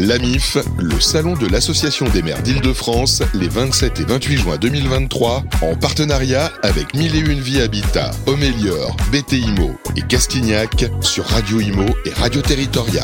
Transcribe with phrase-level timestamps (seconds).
[0.00, 5.76] L'AMIF, le salon de l'Association des maires d'Île-de-France, les 27 et 28 juin 2023, en
[5.76, 12.14] partenariat avec Mille et Une Vie Habitat, Homélior, BTIMO et Castignac sur Radio Imo et
[12.14, 13.02] Radio Territoria.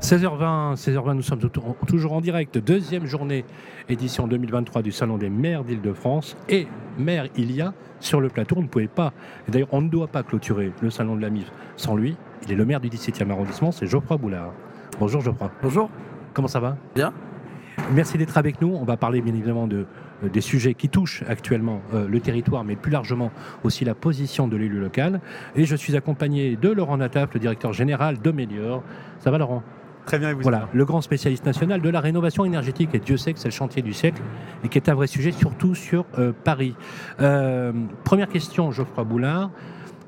[0.00, 1.40] 16h20, 16h20, nous sommes
[1.88, 2.56] toujours en direct.
[2.56, 3.44] Deuxième journée,
[3.88, 6.36] édition 2023 du Salon des maires d'Île-de-France.
[6.48, 6.68] Et
[6.98, 9.12] maire il y a sur le plateau, on ne pouvait pas.
[9.48, 12.14] D'ailleurs, on ne doit pas clôturer le Salon de la MIF sans lui.
[12.44, 14.52] Il est le maire du 17e arrondissement, c'est Geoffroy Boulard.
[14.98, 15.50] Bonjour Geoffroy.
[15.62, 15.90] Bonjour.
[16.32, 16.76] Comment ça va?
[16.94, 17.12] Bien.
[17.92, 18.74] Merci d'être avec nous.
[18.74, 19.86] On va parler bien évidemment de,
[20.24, 23.30] euh, des sujets qui touchent actuellement euh, le territoire, mais plus largement
[23.62, 25.20] aussi la position de l'élu local.
[25.54, 28.82] Et je suis accompagné de Laurent Nataf, le directeur général de Mélior.
[29.18, 29.62] Ça va Laurent?
[30.06, 32.90] Très bien, et vous Voilà, le grand spécialiste national de la rénovation énergétique.
[32.94, 34.22] Et Dieu sait que c'est le chantier du siècle
[34.64, 36.74] et qui est un vrai sujet, surtout sur euh, Paris.
[38.04, 39.50] première question, Geoffroy Boulard.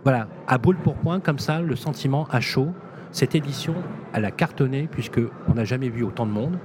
[0.05, 2.69] Voilà, à brûle pour point, comme ça, le sentiment à chaud.
[3.12, 3.75] Cette édition,
[4.12, 6.59] elle a cartonné puisqu'on n'a jamais vu autant de monde.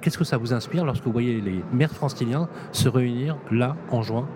[0.00, 4.02] Qu'est-ce que ça vous inspire lorsque vous voyez les maires franciliens se réunir là en
[4.02, 4.28] juin?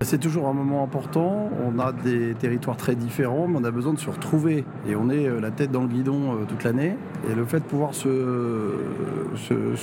[0.00, 1.50] C'est toujours un moment important.
[1.66, 4.64] On a des territoires très différents, mais on a besoin de se retrouver.
[4.88, 6.96] Et on est la tête dans le guidon toute l'année.
[7.28, 8.08] Et le fait de pouvoir se,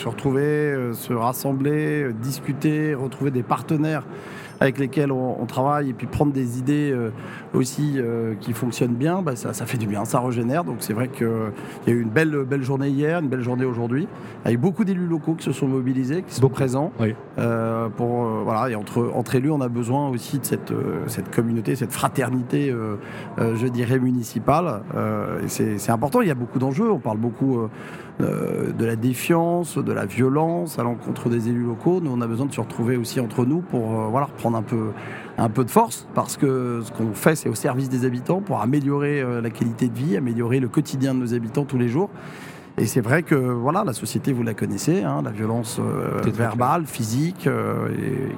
[0.06, 4.06] retrouver, se rassembler, discuter, retrouver des partenaires
[4.60, 6.96] avec lesquels on, travaille et puis prendre des idées
[7.54, 8.00] aussi
[8.42, 10.64] qui fonctionnent bien, bah, ça, fait du bien, ça régénère.
[10.64, 11.28] Donc c'est vrai qu'il
[11.88, 14.08] y a eu une belle, belle journée hier, une belle journée aujourd'hui,
[14.44, 16.92] avec beaucoup d'élus locaux qui se sont mobilisés, qui sont présents.
[17.98, 21.76] pour, voilà, et entre, entre élus, on a besoin aussi de cette, euh, cette communauté,
[21.76, 22.96] cette fraternité, euh,
[23.40, 24.82] euh, je dirais, municipale.
[25.48, 26.92] c'est important, il y a beaucoup d'enjeux.
[26.92, 27.68] On parle beaucoup
[28.20, 32.00] de la défiance, de la violence à l'encontre des élus locaux.
[32.02, 34.92] Nous, on a besoin de se retrouver aussi entre nous pour voilà, un peu,
[35.38, 38.62] un peu de force, parce que ce qu'on fait, c'est au service des habitants pour
[38.62, 42.10] améliorer la qualité de vie, améliorer le quotidien de nos habitants tous les jours.
[42.78, 46.86] Et c'est vrai que voilà, la société, vous la connaissez, hein, la violence euh, verbale,
[46.86, 47.88] physique, euh,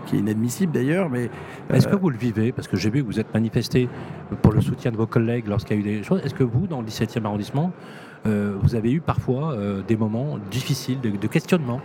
[0.06, 1.10] qui est inadmissible d'ailleurs.
[1.10, 1.32] Mais
[1.74, 2.52] est-ce que euh, vous le vivez?
[2.52, 3.90] Parce que j'ai vu que vous êtes manifesté
[4.44, 6.22] pour le soutien de vos collègues lorsqu'il y a eu des choses.
[6.24, 7.72] Est-ce que vous, dans le 17e arrondissement,
[8.26, 9.56] vous avez eu parfois
[9.88, 11.80] des moments difficiles de, questionnement?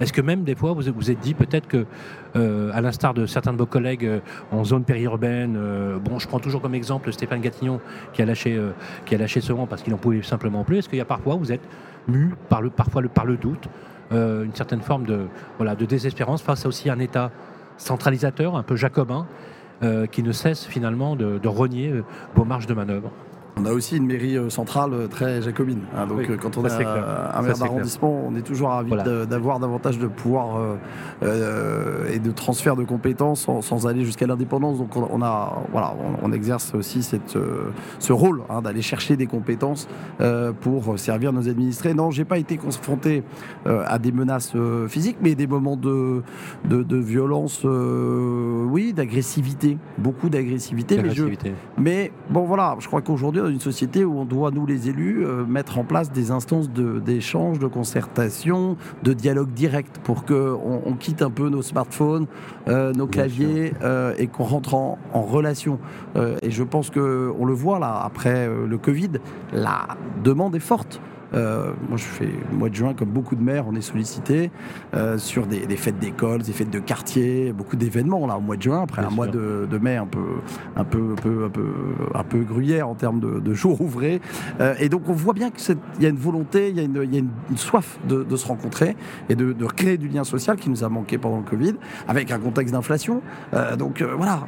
[0.00, 1.86] Est-ce que même des fois vous vous êtes dit peut-être que,
[2.34, 4.08] à l'instar de certains de vos collègues
[4.50, 5.58] en zone périurbaine,
[6.04, 7.80] bon, je prends toujours comme exemple Stéphane Gatignon
[8.12, 8.60] qui a lâché,
[9.06, 10.78] ce rang parce qu'il n'en pouvait simplement plus.
[10.78, 11.62] Est-ce qu'il y a parfois vous êtes
[12.08, 13.68] mu par le, parfois par le doute,
[14.12, 15.26] euh, une certaine forme de,
[15.86, 17.30] désespérance face à aussi un État
[17.76, 19.26] centralisateur, un peu jacobin,
[19.82, 22.04] euh, qui ne cesse finalement de, de renier euh,
[22.34, 23.10] vos marges de manœuvre?
[23.58, 25.80] On a aussi une mairie euh, centrale euh, très jacobine.
[25.94, 28.92] Hein, donc euh, quand on a un maire d'arrondissement, on est toujours ravi
[29.28, 30.58] d'avoir davantage de pouvoir
[31.22, 34.78] et de transfert de compétences sans, aller jusqu'à l'indépendance.
[34.78, 37.36] Donc on, a, voilà, on, exerce aussi cette,
[37.98, 39.88] ce rôle hein, d'aller chercher des compétences
[40.60, 41.94] pour servir nos administrés.
[41.94, 43.22] Non, j'ai pas été confronté
[43.66, 44.54] à des menaces
[44.88, 46.22] physiques, mais des moments de,
[46.64, 51.00] de, violence, oui, d'agressivité, beaucoup d'agressivité.
[51.02, 54.88] Mais, mais bon, voilà, je crois qu'aujourd'hui dans une société où on doit, nous les
[54.88, 60.82] élus, euh, mettre en place des instances d'échange, de, concertation, de dialogue direct pour qu'on
[60.84, 62.26] on quitte un peu nos smartphones,
[62.68, 65.78] euh, nos claviers euh, et qu'on rentre en, en relation.
[66.42, 69.12] et je pense qu'on le voit là, après le Covid,
[69.52, 69.88] la
[70.22, 71.00] demande est forte.
[71.34, 74.50] Euh, moi, je fais le mois de juin, comme beaucoup de maires, on est sollicité
[74.94, 78.62] euh, sur des, fêtes d'école, des fêtes de quartier, beaucoup d'événements là au mois de
[78.62, 80.20] juin, après un mois de, mai un peu,
[80.76, 81.72] un peu, un peu, un peu,
[82.14, 84.20] un peu gruyère en termes de, jours ouvrés.
[84.60, 87.12] Euh, et donc, on voit bien qu'il y a une volonté, il y a une,
[87.12, 88.96] y a une, soif de, se rencontrer
[89.28, 91.74] et de, créer du lien social qui nous a manqué pendant le Covid,
[92.08, 93.22] avec un contexte d'inflation.
[93.78, 94.46] donc voilà,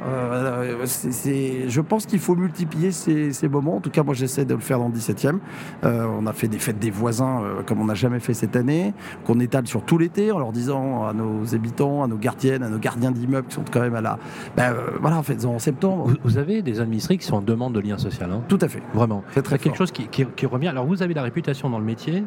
[0.83, 3.77] je pense qu'il faut multiplier ces, ces, moments.
[3.77, 5.39] En tout cas, moi, j'essaie de le faire dans le 17e.
[5.83, 8.93] on a fait des fêtes des voisins euh, comme on n'a jamais fait cette année,
[9.25, 12.69] qu'on étale sur tout l'été en leur disant à nos habitants, à nos gardiennes, à
[12.69, 14.19] nos gardiens d'immeubles qui sont quand même à la.
[14.55, 16.11] Ben, voilà, faites-en en septembre.
[16.23, 18.31] Vous, avez des administrés qui sont en demande de lien social.
[18.31, 18.81] Hein tout à fait.
[18.93, 19.23] Vraiment.
[19.33, 20.67] C'est très quelque chose qui, qui, revient.
[20.67, 22.23] Alors vous avez la réputation dans le métier,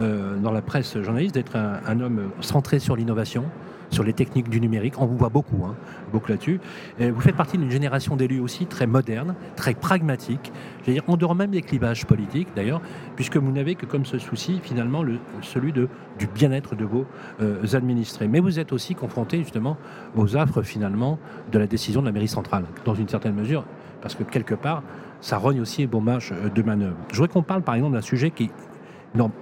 [0.00, 3.44] euh, dans la presse journaliste, d'être un homme centré sur l'innovation
[3.90, 4.94] sur les techniques du numérique.
[4.98, 5.74] On vous voit beaucoup, hein,
[6.12, 6.60] beaucoup là-dessus.
[6.98, 10.52] Vous faites partie d'une génération d'élus aussi très moderne, très pragmatique.
[10.86, 12.80] Je dire, en dehors même des clivages politiques, d'ailleurs,
[13.16, 15.88] puisque vous n'avez que comme ce souci, finalement, le, celui de,
[16.18, 17.06] du bien-être de vos
[17.40, 18.28] euh, administrés.
[18.28, 19.76] Mais vous êtes aussi confronté, justement,
[20.16, 21.18] aux affres, finalement,
[21.52, 23.64] de la décision de la mairie centrale, dans une certaine mesure,
[24.00, 24.82] parce que quelque part,
[25.20, 26.96] ça rogne aussi vos marges euh, de manœuvre.
[27.10, 28.50] Je voudrais qu'on parle, par exemple, d'un sujet qui,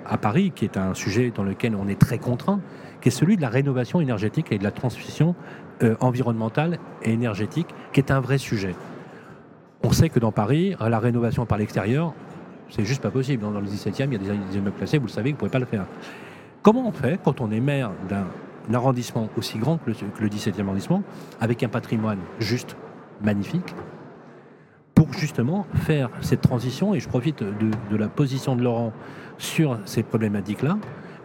[0.06, 2.61] à Paris, qui est un sujet dans lequel on est très contraint,
[3.00, 5.35] qui est celui de la rénovation énergétique et de la transition
[5.83, 8.75] euh, environnementale et énergétique, qui est un vrai sujet.
[9.85, 12.12] On sait que dans Paris, la rénovation par l'extérieur,
[12.71, 13.43] C'est juste pas possible.
[13.43, 15.50] Dans le 17e, il y a des, immeubles classés, vous le savez, vous ne pouvez
[15.50, 15.87] pas le faire.
[16.62, 18.27] Comment on fait quand on est maire d'un
[18.75, 19.91] arrondissement aussi grand que
[20.21, 21.03] le, 17e arrondissement,
[21.41, 22.77] avec un patrimoine juste
[23.23, 23.75] magnifique,
[24.94, 28.93] pour justement faire cette transition, et je profite de, la position de Laurent
[29.39, 30.77] sur ces problématiques-là,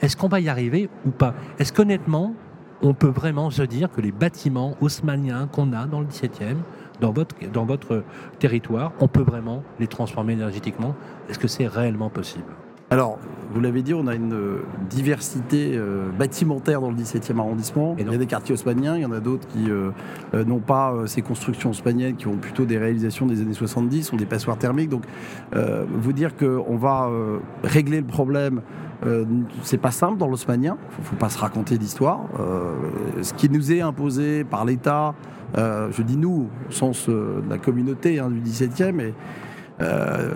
[0.04, 1.34] est-ce qu'on va y arriver ou pas?
[1.60, 2.36] Est-ce qu'honnêtement,
[2.82, 6.58] on peut vraiment se dire que les bâtiments haussmanniens qu'on a dans le 17e,
[7.00, 8.04] dans votre, dans votre
[8.38, 10.94] territoire, on peut vraiment les transformer énergétiquement?
[11.30, 12.52] Est-ce que c'est réellement possible?
[12.90, 13.18] Alors,
[13.52, 17.96] vous l'avez dit, on a une euh, diversité euh, bâtimentaire dans le 17e arrondissement.
[17.98, 19.92] Il y a des quartiers haussmanniens, il y en a d'autres qui euh,
[20.46, 24.26] n'ont pas ces constructions haussmanniennes, qui ont plutôt des réalisations des années 70, sont des
[24.26, 24.90] passoires thermiques.
[24.90, 25.06] Donc,
[25.54, 27.10] vous dire qu'on va
[27.64, 28.62] régler le problème
[29.64, 30.30] c'est pas simple dans
[30.98, 32.22] il ne faut pas se raconter d'histoire.
[33.22, 35.14] ce qui nous est imposé par l'État,
[35.56, 39.14] je dis nous, au sens de la communauté hein, du 17e, et,
[39.81, 40.34] euh,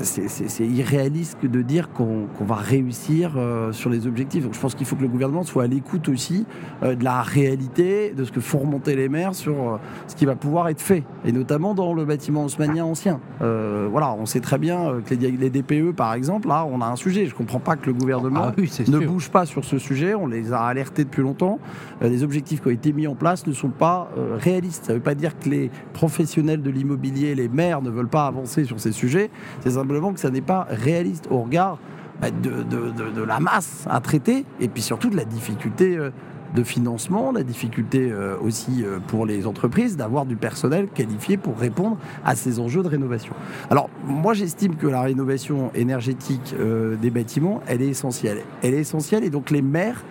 [0.00, 4.44] c'est irréaliste de dire qu'on va réussir euh, sur les objectifs.
[4.44, 6.46] Donc je pense qu'il faut que le gouvernement soit à l'écoute aussi
[6.82, 10.34] euh, de la réalité, de ce que font remonter les maires sur ce qui va
[10.34, 13.20] pouvoir être fait, et notamment dans le bâtiment haussmanien ancien.
[13.40, 17.26] voilà, on sait très bien que les, DPE, par exemple, là, on a un sujet.
[17.26, 20.14] Je ne comprends pas que le gouvernement ah ne bouge pas sur ce sujet.
[20.14, 21.58] On les a alertés depuis longtemps.
[22.00, 24.86] les objectifs qui ont été mis en place ne sont pas réalistes.
[24.86, 28.26] Ça ne veut pas dire que les professionnels de l'immobilier, les maires, ne veulent pas
[28.26, 29.30] avancer sur ces sujets,
[29.60, 31.78] c'est simplement que ça n'est pas réaliste au regard
[32.22, 36.10] bah, de, la masse à traiter et puis surtout de la difficulté euh,
[36.54, 41.58] de financement, la difficulté euh, aussi euh, pour les entreprises d'avoir du personnel qualifié pour
[41.58, 43.34] répondre à ces enjeux de rénovation.
[43.70, 46.54] Alors moi j'estime que la rénovation énergétique
[47.00, 48.42] des bâtiments, elle est essentielle.
[48.62, 50.04] Elle est essentielle et donc les maires,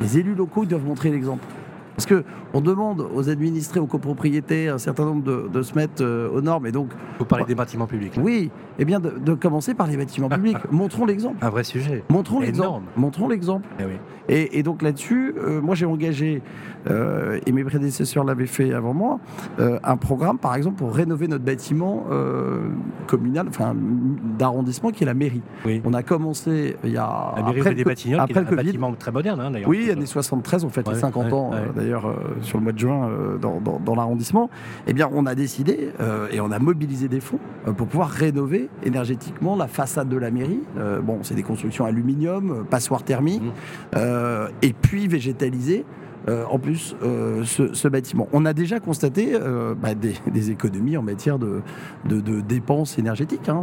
[0.00, 1.44] les élus locaux doivent montrer l'exemple.
[1.96, 6.40] Parce qu'on demande aux administrés, aux copropriétés, un certain nombre de, se mettre euh, aux
[6.40, 6.66] normes.
[6.66, 8.14] Et donc, Vous parlez des bâtiments publics.
[8.20, 10.56] Oui, eh bien de, commencer par les bâtiments publics.
[10.70, 11.36] Montrons l'exemple.
[11.40, 12.02] Un vrai sujet.
[12.08, 12.86] Montrons l'exemple.
[12.96, 13.68] Montrons l'exemple.
[13.78, 13.92] Eh oui.
[14.28, 16.42] et, donc là-dessus, euh, moi j'ai engagé,
[16.90, 19.20] euh, et mes prédécesseurs l'avaient fait avant moi,
[19.58, 22.04] un programme par exemple pour rénover notre bâtiment
[23.06, 23.74] communal, enfin
[24.38, 25.42] d'arrondissement qui est la mairie.
[25.84, 27.34] On a commencé il y a.
[27.36, 29.68] La mairie après, des bâtiments, après un bâtiment très moderne hein, d'ailleurs.
[29.68, 31.50] Oui, années 73, on fait les 50 ans
[31.82, 34.50] d'ailleurs euh, sur le mois de juin euh, dans, l'arrondissement,
[34.86, 37.38] eh bien, on a décidé euh, et on a mobilisé des fonds
[37.76, 40.60] pour pouvoir rénover énergétiquement la façade de la mairie.
[41.02, 43.98] bon, c'est des constructions aluminium, passoires thermiques, mmh.
[44.62, 45.84] et puis végétaliser
[46.28, 48.28] euh, en plus euh, ce, bâtiment.
[48.32, 51.62] On a déjà constaté euh, bah, des, économies en matière de,
[52.46, 53.48] dépenses énergétiques.
[53.48, 53.62] Hein.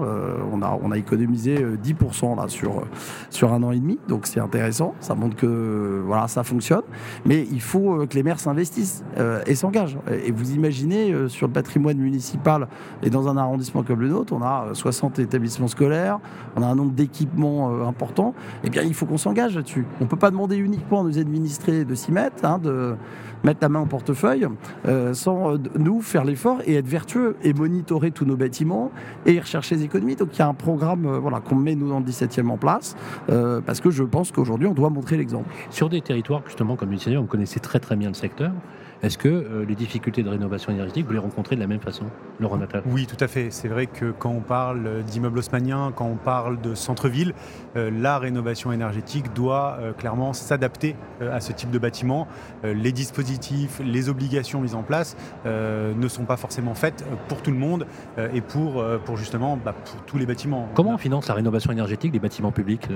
[0.51, 4.93] on, a, on a économisé 10% là, sur, un an et demi, donc c'est intéressant.
[4.99, 6.81] Ça montre que ça fonctionne.
[7.25, 9.03] Mais il faut que les maires s'investissent
[9.45, 9.97] et s'engagent.
[10.25, 12.67] Et vous imaginez, sur le patrimoine municipal
[13.03, 16.19] et dans un arrondissement comme le nôtre, on a 60 établissements scolaires,
[16.55, 18.33] on a un nombre d'équipements importants.
[18.63, 19.85] Eh bien, il faut qu'on s'engage là-dessus.
[20.01, 22.95] On ne peut pas demander uniquement à nos administrés de s'y mettre de
[23.43, 24.47] mettre la main au portefeuille,
[24.87, 28.91] euh, sans euh, nous faire l'effort et être vertueux et monitorer tous nos bâtiments
[29.25, 30.15] et rechercher les économies.
[30.15, 32.57] Donc il y a un programme euh, voilà, qu'on met nous dans le 17e en
[32.57, 32.95] place,
[33.27, 35.49] parce que je pense qu'aujourd'hui on doit montrer l'exemple.
[35.69, 38.51] Sur des territoires justement comme le 17 on connaissait très très bien le secteur.
[39.01, 42.05] Est-ce que euh, les difficultés de rénovation énergétique, vous les rencontrez de la même façon,
[42.39, 42.83] Laurent Natal?
[42.85, 43.49] Oui, tout à fait.
[43.49, 47.33] C'est vrai que quand on parle d'immeubles haussmanniens, quand on parle de centre-ville,
[47.77, 52.27] euh, la rénovation énergétique doit euh, clairement s'adapter à ce type de bâtiment.
[52.63, 57.57] les dispositifs, les obligations mises en place ne sont pas forcément faites pour tout le
[57.57, 57.85] monde
[58.33, 60.69] et pour, pour justement bah, pour tous les bâtiments.
[60.75, 62.87] Comment on finance la rénovation énergétique des bâtiments publics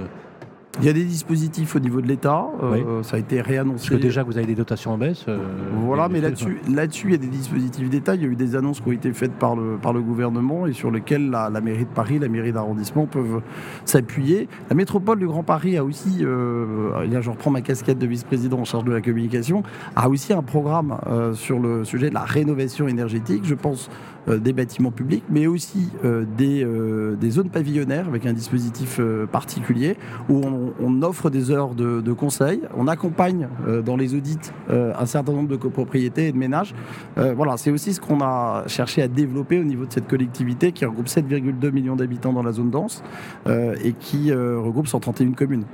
[0.79, 3.89] il y a des dispositifs au niveau de l'État, euh, ça a été réannoncé.
[3.89, 5.23] Parce que déjà vous avez des dotations en baisse.
[5.27, 5.37] Euh,
[5.85, 8.15] voilà, mais là-dessus, là-dessus, il y a des dispositifs d'État.
[8.15, 10.65] Il y a eu des annonces qui ont été faites par le, par le gouvernement
[10.65, 13.41] et sur lesquelles la, mairie de Paris, la mairie d'arrondissement peuvent
[13.85, 14.49] s'appuyer.
[14.69, 18.57] La métropole du Grand Paris a aussi, euh, là je reprends ma casquette de vice-président
[18.57, 19.61] en charge de la communication,
[19.95, 20.97] a aussi un programme
[21.35, 23.43] sur le sujet de la rénovation énergétique.
[23.45, 23.89] Je pense
[24.27, 28.99] des bâtiments publics, mais aussi euh, des, euh, des, zones pavillonnaires avec un dispositif
[29.31, 29.97] particulier
[30.29, 30.41] où
[30.79, 33.49] on, offre des heures de, de conseil, on accompagne
[33.83, 36.73] dans les audits un certain nombre de copropriétés et de ménages.
[37.17, 40.85] voilà, c'est aussi ce qu'on a cherché à développer au niveau de cette collectivité qui
[40.85, 43.03] regroupe 7,2 millions d'habitants dans la zone dense
[43.47, 45.65] et qui regroupe 131 communes.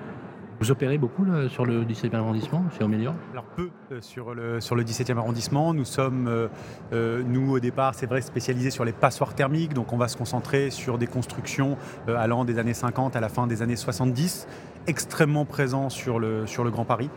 [0.60, 4.76] Vous opérez beaucoup sur le 17e arrondissement, chez Omélior Alors peu euh, sur, le, sur
[4.76, 5.74] le 17e arrondissement.
[5.74, 6.50] Nous sommes, euh,
[6.92, 9.74] euh, nous au départ, c'est vrai, spécialisés sur les passoires thermiques.
[9.74, 13.48] Donc on va se concentrer sur des constructions allant des années 50 à la fin
[13.48, 14.48] des années 70.
[14.88, 17.10] extrêmement présent sur le, sur le Grand Paris.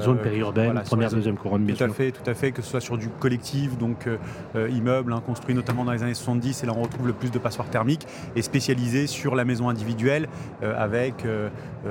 [0.00, 2.80] zone périurbaine, première, deuxième couronne, bien tout À fait, tout à fait, que ce soit
[2.80, 4.08] sur du collectif, donc
[4.54, 7.38] immeuble, hein, construit notamment dans les années 70, et là on retrouve le plus de
[7.38, 10.28] passoires thermiques, et spécialisé sur la maison individuelle,
[10.62, 11.24] avec,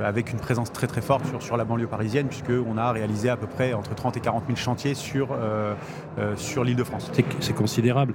[0.04, 3.48] avec une présence très très forte sur, la banlieue parisienne, puisqu'on a réalisé à peu
[3.48, 5.30] près entre 30 et 40 000 chantiers sur,
[6.36, 7.12] sur l'île de France.
[7.40, 8.14] C'est considérable.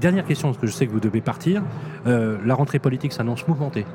[0.00, 1.62] dernière question, parce que je sais que vous devez partir.
[2.06, 3.86] la rentrée politique s'annonce mouvementée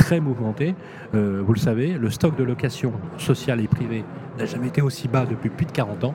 [0.00, 0.74] très mouvementée.
[1.14, 4.04] Euh, vous le savez, le stock de location sociale et privée
[4.38, 6.14] n'a jamais été aussi bas depuis plus de 40 ans.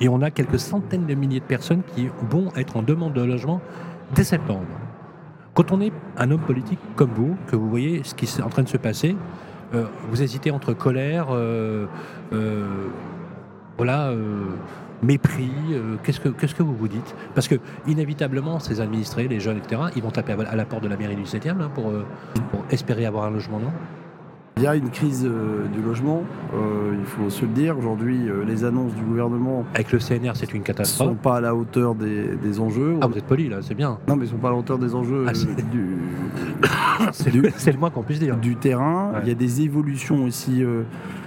[0.00, 3.22] Et on a quelques centaines de milliers de personnes qui vont être en demande de
[3.22, 3.60] logement
[4.14, 4.66] dès septembre.
[5.54, 8.48] Quand on est un homme politique comme vous, que vous voyez ce qui est en
[8.48, 9.16] train de se passer, euh,
[9.72, 11.86] vous hésitez entre colère, euh,
[13.76, 14.12] voilà,
[15.02, 17.14] mépris euh, Qu'est-ce que que vous vous dites?
[17.34, 20.88] Parce que inévitablement, ces administrés, les jeunes, etc., ils vont taper à la porte de
[20.88, 21.92] la mairie du 7e euh, pour,
[22.70, 23.72] espérer avoir un logement, non?
[24.56, 27.76] Il y a une crise euh, du logement, il faut se le dire.
[27.78, 29.64] Aujourd'hui, les annonces du gouvernement.
[29.74, 31.08] Avec le CNR, c'est une catastrophe.
[31.08, 32.96] Ne sont pas à la hauteur des, enjeux.
[33.00, 33.98] Ah, vous êtes poli là, c'est bien.
[34.06, 35.32] Non, mais ils ne sont pas à la hauteur des enjeux ah,
[35.72, 35.96] du.
[37.12, 37.32] c'est
[37.72, 38.36] le, moins qu'on puisse dire.
[38.36, 39.12] Du terrain.
[39.22, 40.62] Il y a des évolutions aussi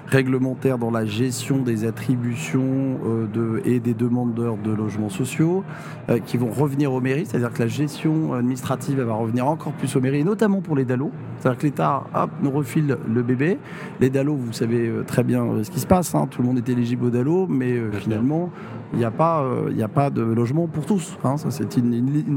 [0.08, 5.64] réglementaire dans la gestion des attributions euh, de, et des demandeurs de logements sociaux
[6.10, 9.96] euh, qui vont revenir aux mairies, c'est-à-dire que la gestion administrative va revenir encore plus
[9.96, 11.12] aux mairies, notamment pour les DALO.
[11.40, 12.04] C'est-à-dire que l'État
[12.42, 13.58] nous refile le bébé.
[14.00, 16.28] Les DALO, vous savez euh, très bien ce qui se passe, hein.
[16.30, 18.52] tout le monde est éligible aux DALO, mais finalement,
[18.94, 21.18] il n'y a, pas, il a pas de logement pour tous.
[21.24, 21.38] Hein.
[21.38, 21.94] Ça, c'est une,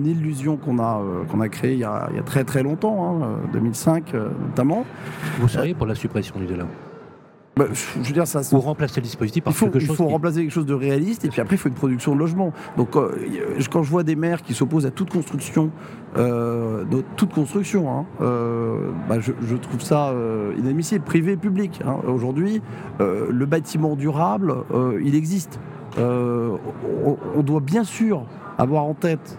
[0.06, 3.20] illusion qu'on a, qu'on a créée il y a, très très longtemps,
[3.52, 4.84] 2005 hein, notamment.
[5.38, 6.66] Vous seriez pour la suppression du DALO?
[7.58, 8.40] Bah, je veux dire, ça.
[8.52, 9.90] Ou remplacer le dispositif par il faut, quelque chose.
[9.90, 12.20] Il faut remplacer quelque chose de réaliste et puis après, il faut une production de
[12.20, 12.52] logement.
[12.76, 13.10] Donc, euh,
[13.72, 15.72] quand je vois des maires qui s'opposent à toute construction,
[16.16, 16.84] euh,
[17.16, 20.14] toute construction, hein, euh, bah, je, trouve ça
[20.56, 21.80] inadmissible, privé et public.
[21.84, 21.96] Hein.
[22.06, 22.62] Aujourd'hui,
[23.00, 24.54] le bâtiment durable,
[25.02, 25.58] il existe.
[25.98, 26.58] On,
[27.34, 28.24] on doit bien sûr
[28.56, 29.36] avoir en tête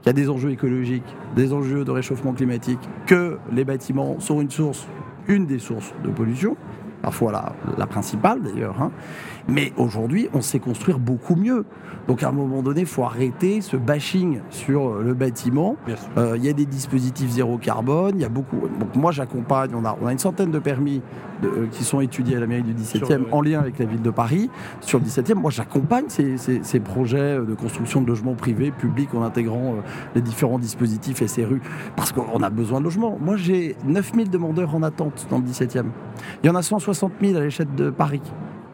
[0.00, 4.40] qu'il y a des enjeux écologiques, des enjeux de réchauffement climatique, que les bâtiments sont
[4.40, 4.86] une source,
[5.26, 6.56] une des sources de pollution
[7.02, 8.80] parfois la, la principale d'ailleurs.
[8.80, 8.90] Hein.
[9.48, 11.64] Mais aujourd'hui, on sait construire beaucoup mieux.
[12.06, 15.76] Donc à un moment donné, il faut arrêter ce bashing sur euh, le bâtiment.
[16.16, 18.60] Euh, il y a des dispositifs zéro carbone, il y a beaucoup.
[18.80, 21.00] Donc moi, j'accompagne, on a, on a une centaine de permis
[21.44, 24.10] euh, qui sont étudiés à la mairie du 17e en lien avec la ville de
[24.10, 24.50] Paris.
[24.80, 29.76] Sur le 17e, moi, j'accompagne ces, projets de construction de logements privés, publics, en intégrant
[30.14, 31.60] les différents dispositifs SRU,
[31.96, 33.18] parce qu'on a besoin de logements.
[33.20, 35.84] Moi, j'ai 9000 demandeurs en attente dans le 17e.
[36.42, 38.22] Il y en a 160 000 à l'échelle de Paris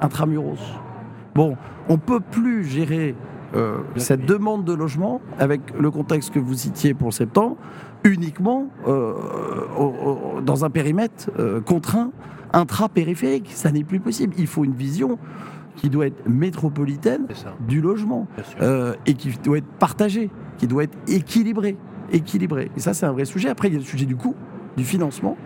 [0.01, 0.59] intramuros.
[1.35, 1.57] Bon,
[1.89, 3.15] on ne peut plus gérer
[3.55, 7.57] euh, cette demande de logement avec le contexte que vous citiez pour septembre
[8.03, 9.15] uniquement euh,
[10.43, 12.11] dans un périmètre euh, contraint
[12.53, 13.51] intra-périphérique.
[13.51, 14.35] Ça n'est plus possible.
[14.39, 15.19] Il faut une vision
[15.77, 17.27] qui doit être métropolitaine
[17.67, 18.29] du logement
[19.07, 21.77] et qui doit être partagée, qui doit être équilibrée.
[22.13, 22.71] équilibrée.
[22.77, 23.49] Et ça, c'est un vrai sujet.
[23.49, 24.37] Après, il y a le sujet du coût,
[24.77, 25.37] du financement.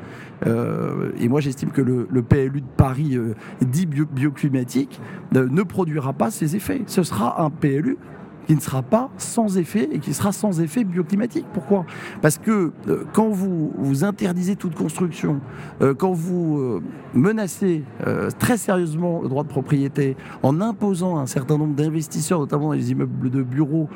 [0.47, 5.01] Euh, et moi, j'estime que le, PLU de Paris euh, dit bioclimatique
[5.35, 6.83] euh, ne produira pas ces effets.
[6.87, 7.99] Ce sera un PLU
[8.49, 11.45] qui ne sera pas sans effet et qui sera sans effet bioclimatique.
[11.53, 11.85] Pourquoi?
[12.23, 15.41] Parce que euh, quand vous, vous interdisez toute construction,
[15.83, 17.85] euh, quand vous euh, menacez
[18.39, 22.91] très sérieusement le droit de propriété en imposant un certain nombre d'investisseurs, notamment dans les
[22.91, 23.89] immeubles de bureaux,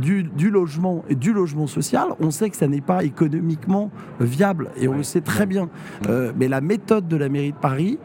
[0.00, 4.70] du, du, logement et du logement social, on sait que ça n'est pas économiquement viable
[4.76, 5.68] et on le sait très bien.
[6.36, 7.98] mais la méthode de la mairie de Paris,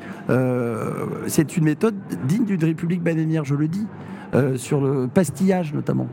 [1.27, 1.95] c'est une méthode
[2.27, 3.85] digne d'une république bananière, je le dis.
[4.33, 6.07] Euh, sur le pastillage notamment.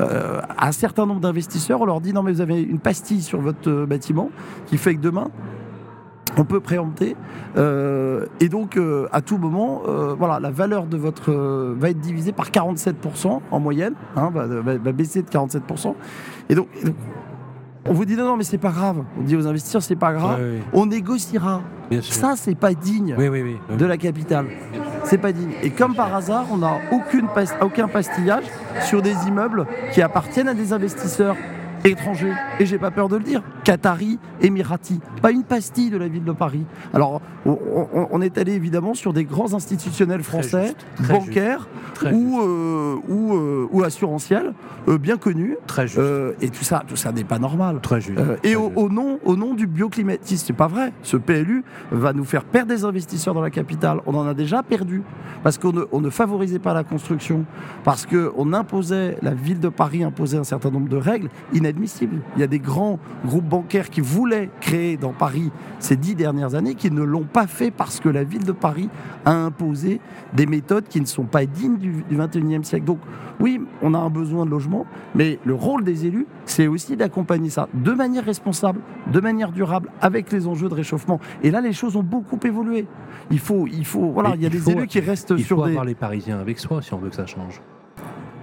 [0.00, 3.40] Euh, un certain nombre d'investisseurs, on leur dit non mais vous avez une pastille sur
[3.40, 4.30] votre euh, bâtiment
[4.66, 5.28] qui fait que demain
[6.36, 7.16] on peut préempter
[7.56, 8.78] et donc
[9.10, 9.82] à tout moment
[10.16, 15.22] voilà la valeur de votre va être divisée par 47% en moyenne hein, va, baisser
[15.22, 15.94] de 47%
[16.48, 16.68] et donc,
[17.88, 19.02] on vous dit non, non, mais c'est pas grave.
[19.18, 20.38] On dit aux investisseurs, c'est pas grave.
[20.72, 21.62] On négociera.
[22.02, 24.46] Ça, c'est pas digne de la capitale.
[25.04, 25.52] C'est pas digne.
[25.62, 28.44] Et comme par hasard, on n'a aucun pastillage
[28.86, 31.36] sur des immeubles qui appartiennent à des investisseurs
[31.84, 32.32] étrangers.
[32.58, 33.42] Et j'ai pas peur de le dire.
[33.64, 35.00] Qatari, Émirati.
[35.22, 36.64] Pas une pastille de la ville de Paris.
[36.92, 40.74] Alors, on, est allé évidemment sur des grands institutionnels français,
[41.08, 41.68] bancaires
[42.12, 44.52] ou, euh, ou, euh, ou, assurantiels,
[44.88, 45.56] euh, bien connus.
[45.66, 46.00] Très juste.
[46.40, 47.80] et tout ça, tout ça n'est pas normal.
[47.80, 48.20] Très juste.
[48.44, 50.92] et au, nom, au nom du bioclimatisme, c'est pas vrai.
[51.02, 54.00] Ce PLU va nous faire perdre des investisseurs dans la capitale.
[54.06, 55.02] On en a déjà perdu
[55.42, 57.44] parce qu'on ne, on ne favorisait pas la construction,
[57.84, 61.28] parce qu'on imposait, la ville de Paris imposait un certain nombre de règles
[62.36, 66.54] Il y a des grands groupes bancaires qui voulaient créer dans Paris ces dix dernières
[66.54, 68.88] années, qui ne l'ont pas fait parce que la ville de Paris
[69.24, 70.00] a imposé
[70.34, 72.84] des méthodes qui ne sont pas dignes du, du 21e siècle.
[72.84, 72.98] Donc
[73.40, 77.50] oui, on a un besoin de logement, mais le rôle des élus, c'est aussi d'accompagner
[77.50, 78.80] ça de manière responsable,
[79.12, 81.20] de manière durable, avec les enjeux de réchauffement.
[81.42, 82.86] Et là, les choses ont beaucoup évolué.
[83.30, 85.64] Il faut, il faut, voilà, il y a des élus qui restent il sur faut
[85.64, 85.70] des.
[85.70, 87.60] avoir les Parisiens avec soi si on veut que ça change.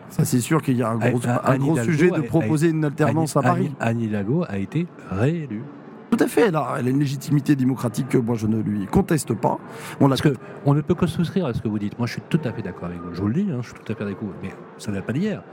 [0.09, 3.35] Ça, c'est sûr qu'il y a un gros, un gros sujet de proposer une alternance
[3.35, 3.71] à Paris.
[3.79, 5.63] Anne Hidalgo a été réélue.
[6.09, 8.85] Tout à fait, elle a, elle a, une légitimité démocratique que moi je ne lui
[8.87, 9.59] conteste pas.
[9.99, 10.33] On Parce que
[10.65, 11.97] on ne peut que souscrire à ce que vous dites.
[11.97, 13.13] Moi je suis tout à fait d'accord avec vous.
[13.13, 14.29] Je vous le dis, hein, je suis tout à fait d'accord.
[14.41, 15.43] Mais ça n'a pas d'hier.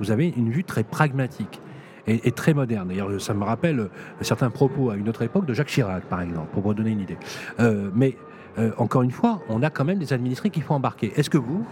[0.00, 1.60] Vous avez une vue très pragmatique
[2.06, 2.88] et, et très moderne.
[2.88, 3.88] D'ailleurs, ça me rappelle
[4.20, 7.00] certains propos à une autre époque de Jacques Chirac, par exemple, pour vous donner une
[7.00, 7.16] idée.
[7.60, 8.16] Euh, mais
[8.58, 11.12] euh, encore une fois, on a quand même des administrés qu'il faut embarquer.
[11.16, 11.64] Est-ce que vous,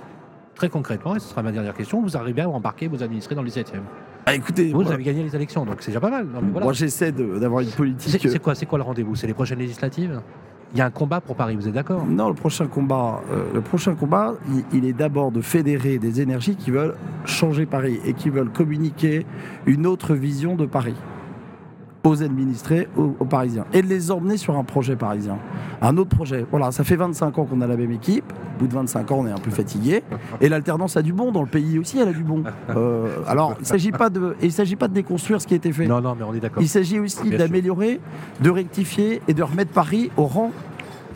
[0.58, 3.42] très concrètement, et ce sera ma dernière question, vous arrivez à embarquer vos administrés dans
[3.42, 3.80] le 17e
[4.26, 6.26] ah, écoutez, vous, moi, avez gagné les élections, donc c'est déjà pas mal.
[6.26, 6.64] Non, mais voilà.
[6.64, 8.20] Moi, j'essaie d'avoir une politique.
[8.28, 9.14] C'est quoi, c'est quoi le rendez-vous?
[9.14, 10.20] C'est les prochaines législatives?
[10.74, 12.04] Il y a un combat pour Paris, vous êtes d'accord?
[12.04, 16.20] Non, le prochain combat, euh, le prochain combat, il, il est d'abord de fédérer des
[16.20, 19.24] énergies qui veulent changer Paris et qui veulent communiquer
[19.64, 20.96] une autre vision de Paris
[22.08, 25.38] aux administrés, aux, aux, Parisiens, et de les emmener sur un projet parisien.
[25.80, 26.44] Un autre projet.
[26.50, 28.24] Voilà, ça fait 25 ans qu'on a la même équipe.
[28.56, 30.02] Au bout de 25 ans, on est un peu fatigué.
[30.40, 31.30] Et l'alternance a du bon.
[31.30, 32.42] Dans le pays aussi, elle a du bon.
[32.70, 35.56] Euh, alors, il ne s'agit pas de, il s'agit pas de déconstruire ce qui a
[35.56, 35.86] été fait.
[35.86, 36.62] Non, non, mais on est d'accord.
[36.62, 38.00] Il s'agit aussi d'améliorer,
[38.40, 40.50] de rectifier et de remettre Paris au rang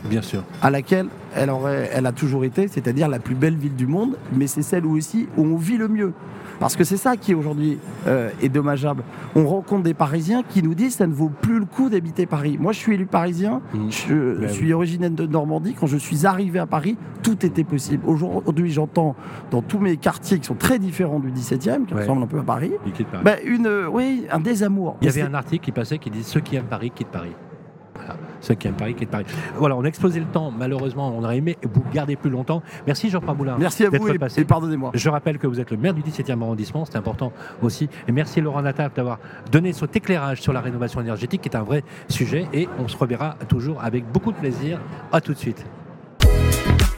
[0.04, 0.42] Bien sûr.
[0.60, 4.16] à laquelle elle, aurait, elle a toujours été, c'est-à-dire la plus belle ville du monde,
[4.32, 6.12] mais c'est celle où aussi où on vit le mieux.
[6.60, 9.02] Parce que c'est ça qui aujourd'hui euh, est dommageable.
[9.34, 12.26] On rencontre des Parisiens qui nous disent que ça ne vaut plus le coup d'habiter
[12.26, 12.56] Paris.
[12.60, 13.78] Moi, je suis élu parisien, mmh.
[13.90, 15.74] je, je suis originaire de Normandie.
[15.74, 18.04] Quand je suis arrivé à Paris, tout était possible.
[18.06, 19.16] Aujourd'hui, j'entends
[19.50, 22.00] dans tous mes quartiers qui sont très différents du 17e, qui ouais.
[22.02, 22.72] ressemblent un peu à Paris,
[23.10, 23.24] Paris.
[23.24, 24.96] Bah, une, oui, un désamour.
[25.00, 27.32] Il y avait un article qui passait qui dit ceux qui aiment Paris quittent Paris.
[28.42, 29.24] Ceux qui aiment Paris quittent Paris.
[29.56, 30.50] Voilà, on a explosé le temps.
[30.50, 32.62] Malheureusement, on aurait aimé vous garder plus longtemps.
[32.86, 33.58] Merci Jean-Pierre Boulard.
[33.58, 34.90] Merci à vous et, et pardonnez-moi.
[34.94, 37.32] Je rappelle que vous êtes le maire du 17e arrondissement, c'est important
[37.62, 37.88] aussi.
[38.08, 39.18] Et merci Laurent Natal d'avoir
[39.50, 42.46] donné cet éclairage sur la rénovation énergétique qui est un vrai sujet.
[42.52, 44.80] Et on se reverra toujours avec beaucoup de plaisir.
[45.12, 45.64] À tout de suite.